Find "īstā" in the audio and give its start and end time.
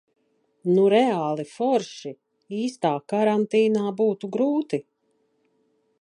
2.61-2.95